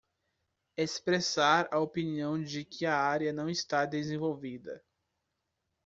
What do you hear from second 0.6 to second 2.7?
Expressar a opinião de